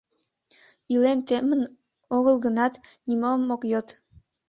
[0.93, 1.61] Илен темын
[2.17, 2.73] огыл гынат,
[3.07, 3.87] нимом ок йод.